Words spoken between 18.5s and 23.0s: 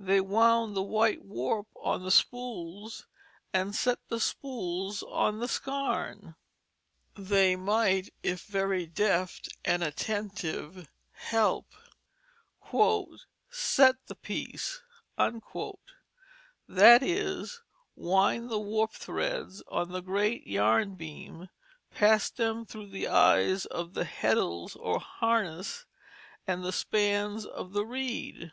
the warp threads on the great yarn beam, pass them through